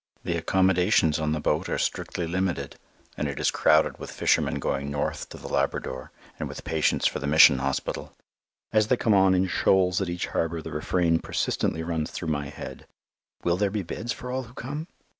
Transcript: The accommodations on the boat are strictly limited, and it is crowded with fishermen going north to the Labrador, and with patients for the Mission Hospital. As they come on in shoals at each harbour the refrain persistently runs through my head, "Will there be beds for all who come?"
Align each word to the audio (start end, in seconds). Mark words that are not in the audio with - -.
The 0.23 0.35
accommodations 0.35 1.19
on 1.19 1.31
the 1.31 1.39
boat 1.39 1.69
are 1.69 1.77
strictly 1.77 2.25
limited, 2.25 2.75
and 3.15 3.27
it 3.27 3.39
is 3.39 3.51
crowded 3.51 3.99
with 3.99 4.09
fishermen 4.09 4.55
going 4.55 4.89
north 4.89 5.29
to 5.29 5.37
the 5.37 5.47
Labrador, 5.47 6.11
and 6.39 6.49
with 6.49 6.63
patients 6.63 7.05
for 7.05 7.19
the 7.19 7.27
Mission 7.27 7.59
Hospital. 7.59 8.11
As 8.73 8.87
they 8.87 8.97
come 8.97 9.13
on 9.13 9.35
in 9.35 9.45
shoals 9.45 10.01
at 10.01 10.09
each 10.09 10.25
harbour 10.25 10.59
the 10.59 10.71
refrain 10.71 11.19
persistently 11.19 11.83
runs 11.83 12.09
through 12.09 12.29
my 12.29 12.47
head, 12.49 12.87
"Will 13.43 13.57
there 13.57 13.69
be 13.69 13.83
beds 13.83 14.11
for 14.11 14.31
all 14.31 14.41
who 14.41 14.55
come?" 14.55 14.87